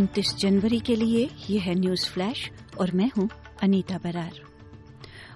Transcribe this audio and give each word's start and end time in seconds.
29 0.00 0.36
जनवरी 0.36 0.80
के 0.80 0.96
लिए 0.96 1.30
यह 1.50 1.62
है 1.62 1.74
न्यूज़ 1.74 2.10
फ्लैश 2.10 2.50
और 2.78 2.90
मैं 2.90 3.10
हूँ 3.16 3.28
अनीता 3.62 3.98
बरार। 3.98 4.40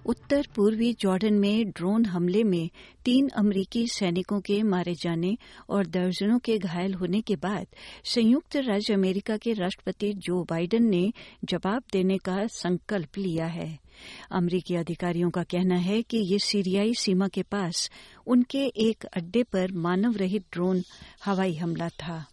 उत्तर 0.07 0.47
पूर्वी 0.57 0.93
जॉर्डन 0.93 1.35
में 1.35 1.71
ड्रोन 1.71 2.07
हमले 2.07 2.45
में 2.45 2.71
तीन 3.05 3.29
अमरीकी 3.29 3.87
सैनिकों 3.89 4.41
के 4.41 4.63
मारे 4.63 4.95
जाने 4.95 5.39
और 5.69 5.87
दर्जनों 5.87 6.39
के 6.39 6.59
घायल 6.59 6.95
होने 6.95 7.21
के 7.21 7.37
बाद 7.37 7.67
संयुक्त 8.05 8.57
राज्य 8.57 8.95
अमेरिका 8.95 9.37
के 9.37 9.53
राष्ट्रपति 9.53 10.13
जो 10.13 10.45
बाइडेन 10.51 10.85
ने 10.85 11.13
जवाब 11.45 11.83
देने 11.93 12.19
का 12.19 12.47
संकल्प 12.47 13.19
लिया 13.19 13.47
है। 13.47 13.79
अमरीकी 14.33 14.75
अधिकारियों 14.75 15.31
का 15.31 15.43
कहना 15.43 15.77
है 15.77 16.03
कि 16.03 16.19
ये 16.19 16.39
सीरियाई 16.39 16.95
सीमा 16.95 17.29
के 17.29 17.43
पास 17.43 17.91
उनके 18.27 18.67
एक 18.67 19.05
अड्डे 19.05 19.43
पर 19.43 19.73
मानव 19.73 20.17
रहित 20.17 20.45
ड्रोन 20.53 20.83
हवाई 21.25 21.55
हमला 21.55 21.89
था। 21.89 22.27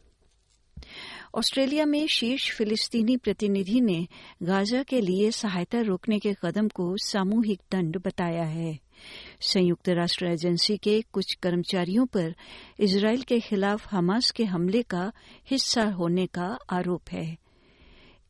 ऑस्ट्रेलिया 1.36 1.86
में 1.86 2.08
शीर्ष 2.08 2.52
फिलिस्तीनी 2.52 3.18
प्रतिनिधि 3.18 3.82
ने 3.82 4.08
गाजा 4.44 4.84
के 4.84 5.02
लिए 5.02 5.32
सहायता 5.32 5.82
रोकने 5.82 6.20
के 6.20 6.34
कदम 6.34 6.68
को 6.68 6.98
सामूहिक 6.98 7.62
दंड 7.72 7.98
बताया 7.98 8.44
है। 8.44 8.80
संयुक्त 9.42 9.90
राष्ट्र 9.90 10.26
एजेंसी 10.26 10.78
के 10.78 11.02
कुछ 11.02 11.34
कर्मचारियों 11.34 12.06
पर 12.06 12.36
इसराइल 12.80 13.22
के 13.22 13.40
खिलाफ 13.40 13.88
हमास 13.92 14.32
के 14.32 14.44
हमले 14.44 14.82
का 14.82 15.12
हिस्सा 15.50 15.84
होने 15.84 16.26
का 16.26 16.58
आरोप 16.70 17.02
है। 17.12 17.38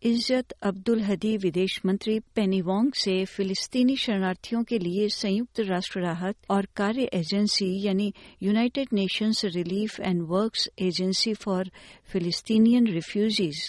इज़्ज़त 0.02 0.52
अब्दुल 0.64 1.02
हदी 1.04 1.36
विदेश 1.38 1.80
मंत्री 1.86 2.18
पेनी 2.36 2.62
वोंग 2.62 2.92
से 2.94 3.14
फिलिस्तीनी 3.26 3.96
शरणार्थियों 3.96 4.64
के 4.64 4.78
लिए 4.80 5.10
संयुक्त 5.10 5.60
राष्ट्र 5.60 6.02
राहत 6.02 6.36
और 6.50 6.68
कार्य 6.76 7.10
एजेंसी 7.14 7.68
यानी 7.82 8.12
United 8.44 8.94
Nations 8.94 9.46
Relief 9.46 10.00
and 10.00 10.22
Works 10.30 10.68
Agency 10.80 11.34
for 11.34 11.70
Palestinian 12.12 12.88
refugees 12.88 13.62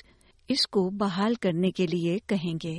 इसको 0.49 0.89
बहाल 1.05 1.35
करने 1.35 1.71
के 1.71 1.87
लिए 1.87 2.19
कहेंगे। 2.29 2.75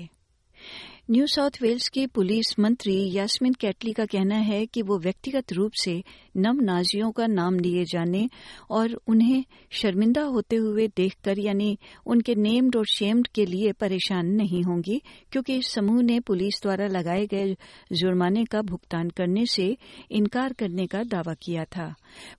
न्यू 1.12 1.28
साउथ 1.28 1.62
वेल्स 1.62 1.88
की 1.90 2.08
पुलिस 2.08 2.60
मंत्री 2.60 2.96
यास्मिन 3.12 3.54
कैटली 3.54 3.94
का 3.94 4.06
कहना 4.06 4.38
है 4.42 4.66
कि 4.66 4.82
वो 4.82 4.98
व्यक्तिगत 5.00 5.54
रूप 5.54 5.72
से 5.82 6.02
नम 6.38 6.60
नाजियों 6.62 7.12
का 7.12 7.28
नाम 7.28 7.60
लिए 7.60 7.84
जाने 7.84 8.30
और 8.70 8.94
उन्हें 9.08 9.44
शर्मिंदा 9.72 10.22
होते 10.24 10.56
हुए 10.56 10.88
देखकर, 10.88 11.40
यानी 11.40 11.78
उनके 12.06 12.36
नेम्ड 12.36 12.76
और 12.76 12.86
शेम्ड 12.86 13.28
के 13.28 13.46
लिए 13.46 13.72
परेशान 13.72 14.28
नहीं 14.28 14.64
होंगी, 14.64 15.02
क्योंकि 15.32 15.58
इस 15.58 15.68
समूह 15.68 16.02
ने 16.04 16.20
पुलिस 16.20 16.62
द्वारा 16.62 16.88
लगाए 16.88 17.26
गए 17.26 17.56
जुर्माने 17.94 18.46
का 18.46 18.62
भुगतान 18.62 19.10
करने 19.10 19.46
से 19.46 19.78
इनकार 20.12 20.54
करने 20.54 20.88
का 20.88 21.04
दावा 21.04 21.34
किया 21.34 21.66
था। 21.66 21.94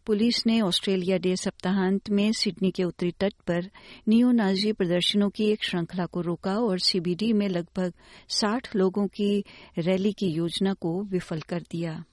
पुलिस 0.06 0.42
ने 0.46 0.60
ऑस्ट्रेलिया 0.60 1.18
डे 1.18 1.36
सप्ताहांत 1.36 2.10
में 2.10 2.30
सिडनी 2.32 2.70
के 2.70 2.84
उत्तरी 2.84 3.10
तट 3.10 3.34
पर 3.46 3.70
नियो 4.08 4.30
नाजी 4.32 4.72
प्रदर्शनों 4.72 5.28
की 5.30 5.50
एक 5.50 5.64
श्रृंखला 5.64 6.06
को 6.06 6.20
रोका 6.20 6.54
और 6.54 6.78
सीबीडी 6.78 7.32
में 7.32 7.48
लगभग 7.48 7.92
साठ 8.28 8.76
लोगों 8.76 9.06
की 9.06 9.44
रैली 9.78 10.12
की 10.12 10.26
योजना 10.26 10.72
को 10.72 11.02
विफल 11.02 11.40
कर 11.40 11.60
दिया। 11.60 12.04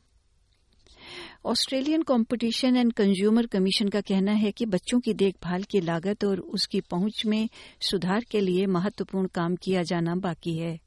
Australian 1.45 2.01
Competition 2.01 2.75
and 2.75 2.93
Consumer 2.93 3.45
Commission 3.45 3.89
का 3.89 4.01
कहना 4.01 4.31
है 4.31 4.51
कि 4.51 4.65
बच्चों 4.65 4.99
की 4.99 5.13
देखभाल 5.13 5.63
की 5.63 5.81
लागत 5.81 6.23
और 6.25 6.39
उसकी 6.39 6.81
पहुँच 6.81 7.23
में 7.25 7.49
सुधार 7.81 8.25
के 8.31 8.39
लिए 8.39 8.65
महत्वपूर्ण 8.65 9.27
काम 9.27 9.55
किया 9.55 9.81
जाना 9.81 10.15
बाकी 10.15 10.57
है। 10.57 10.79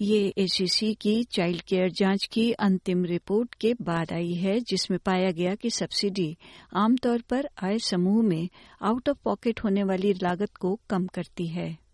ये 0.00 0.34
एसीसी 0.38 0.94
की 0.94 1.22
चाइल्ड 1.24 1.62
केयर 1.62 1.90
जाँच 1.90 2.28
की 2.32 2.50
अंतिम 2.52 3.04
रिपोर्ट 3.04 3.54
के 3.54 3.74
बाद 3.82 4.12
आई 4.12 4.32
है, 4.32 4.60
जिसमें 4.60 4.98
पाया 5.04 5.30
गया 5.30 5.54
कि 5.54 5.70
सब्सिडी 5.70 6.36
आमतौर 6.76 7.22
पर 7.30 7.48
आय 7.62 7.78
समूह 7.78 8.22
में 8.22 8.48
आउट 8.82 9.08
ऑफ़ 9.08 9.18
पॉकेट 9.24 9.64
होने 9.64 9.84
वाली 9.84 10.12
लागत 10.12 10.56
को 10.56 10.78
कम 10.90 11.06
करती 11.06 11.46
है। 11.46 11.87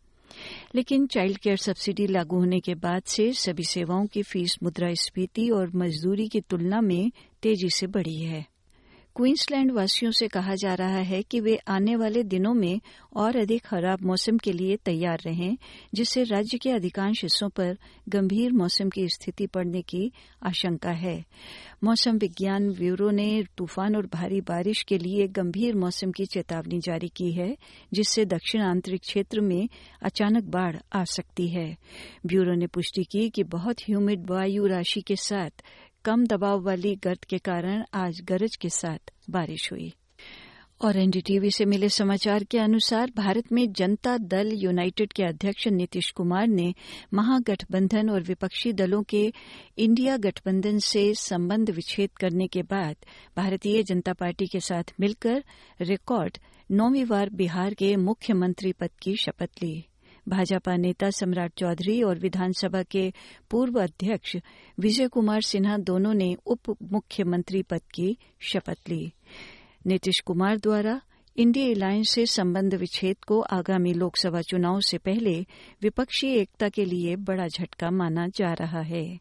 लेकिन 0.75 1.07
चाइल्ड 1.07 1.39
केयर 1.39 1.57
सब्सिडी 1.57 2.07
लागू 2.07 2.37
होने 2.37 2.61
के 2.61 2.75
बाद 2.75 3.03
से 3.03 3.33
सभी 3.33 3.65
सेवाओं 3.65 4.07
की 4.07 4.23
फ़ीस 4.23 4.59
मुद्रास्फीति 4.63 5.51
और 5.51 5.71
मजदूरी 5.75 6.29
की 6.29 6.41
तुलना 6.41 6.81
में 6.81 7.11
तेज़ी 7.43 7.71
से 7.71 7.87
बढ़ी 7.87 8.21
है। 8.21 8.54
क्वींसलैंड 9.17 9.73
वासियों 9.73 10.11
से 10.11 10.29
कहा 10.29 10.55
जा 10.55 10.75
रहा 10.75 10.99
है 10.99 11.23
कि 11.23 11.41
वे 11.41 11.59
आने 11.69 11.97
वाले 11.97 12.23
दिनों 12.23 12.55
में 12.55 12.81
और 13.17 13.37
अधिक 13.37 13.63
खराब 13.63 14.03
मौसम 14.03 14.39
के 14.39 14.53
लिए 14.53 14.77
तैयार 14.77 15.21
रहें, 15.27 15.57
जिससे 15.95 16.23
राज्य 16.23 16.59
के 16.59 16.71
अधिकांश 16.71 17.23
हिस्सों 17.23 17.49
पर 17.49 17.77
गंभीर 18.09 18.53
मौसम 18.53 18.89
की 18.89 19.09
स्थिति 19.09 19.47
पड़ने 19.47 19.83
की 19.83 20.13
आशंका 20.43 20.91
है। 20.91 21.25
मौसम 21.85 22.19
विज्ञान 22.19 22.69
ब्यूरो 22.73 23.11
ने 23.11 23.45
तूफ़ान 23.57 23.97
और 23.97 24.07
भारी 24.07 24.41
बारिश 24.41 24.83
के 24.83 24.99
लिए 24.99 25.29
गंभीर 25.29 25.75
मौसम 25.75 26.11
की 26.11 26.27
चेतावनी 26.27 26.79
जारी 26.79 27.09
की 27.09 27.33
है, 27.33 27.57
जिससे 27.93 28.25
दक्षिण 28.25 28.63
आंतरिक 28.63 29.01
क्षेत्र 29.01 29.41
में 29.41 29.69
अचानक 30.03 30.45
बाढ़ 30.45 30.77
आ 30.93 31.05
सकती 31.05 31.49
है। 31.49 31.77
ब्यूरो 32.27 32.55
ने 32.55 32.67
पुष्टि 32.67 33.05
की 33.05 33.31
कि 33.31 33.43
बहुत 33.43 33.77
ह्यूमिड 33.81 34.31
वायु 34.31 34.67
राशि 34.67 35.01
के 35.01 35.17
साथ 35.17 35.63
कम 36.05 36.27
दबाव 36.27 36.61
वाली 36.61 36.95
गर्त 36.97 37.25
के 37.25 37.39
कारण 37.39 37.85
आज 37.95 38.21
गरज 38.21 38.57
के 38.57 38.69
साथ 38.69 39.11
बारिश 39.31 39.73
हुई। 39.73 39.93
और 40.85 40.97
एनडीटीवी 40.97 41.51
से 41.51 41.65
मिले 41.65 41.89
समाचार 41.89 42.45
के 42.45 42.59
अनुसार 42.59 43.11
भारत 43.17 43.53
में 43.53 43.73
जनता 43.73 44.17
दल 44.19 44.51
यूनाइटेड 44.55 45.13
के 45.13 45.23
अध्यक्ष 45.23 45.69
नीतीश 45.69 46.11
कुमार 46.11 46.47
ने 46.47 46.75
महागठबंधन 47.15 48.11
और 48.11 48.23
विपक्षी 48.23 48.73
दलों 48.73 49.03
के 49.03 49.33
इंडिया 49.79 50.17
गठबंधन 50.17 50.79
से 50.79 51.15
संबंध 51.15 51.71
विच्छेद 51.71 52.11
करने 52.11 52.47
के 52.47 52.63
बाद 52.63 52.97
भारतीय 53.37 53.83
जनता 53.83 54.13
पार्टी 54.13 54.47
के 54.47 54.61
साथ 54.61 54.95
मिलकर 55.01 55.45
रिकॉर्ड 55.81 56.39
नौवीं 56.71 57.05
बार 57.05 57.31
बिहार 57.31 57.75
के 57.75 57.97
मुख्यमंत्री 57.97 58.73
पद 58.73 58.91
की 59.03 59.17
शपथ 59.17 59.63
ली। 59.63 59.75
भाजपा 60.29 60.77
नेता 60.77 61.11
सम्राट 61.11 61.53
चौधरी 61.57 62.03
और 62.03 62.19
विधानसभा 62.19 62.83
के 62.83 63.13
पूर्व 63.51 63.83
अध्यक्ष 63.83 64.37
विजय 64.81 65.09
कुमार 65.09 65.41
सिन्हा 65.41 65.77
दोनों 65.79 66.15
ने 66.15 66.35
उप 66.47 66.77
मुख्यमंत्री 66.93 67.63
पद 67.63 67.81
की 67.95 68.17
शपथ 68.41 68.89
ली। 68.89 69.13
नीतीश 69.87 70.21
कुमार 70.21 70.59
द्वारा 70.59 71.01
इंडिया 71.37 71.71
अलायंस 71.71 72.11
से 72.11 72.27
संबंध 72.27 72.75
विच्छेद 72.75 73.17
को 73.29 73.41
आगामी 73.41 73.93
लोकसभा 73.93 74.41
चुनाव 74.41 74.81
से 74.81 74.99
पहले 74.99 75.47
विपक्षी 75.83 76.29
एकता 76.29 76.69
के 76.69 76.85
लिए 76.85 77.17
बड़ा 77.17 77.49
झटका 77.49 77.91
माना 77.91 78.27
जा 78.29 78.53
रहा 78.53 78.81
है। 78.81 79.21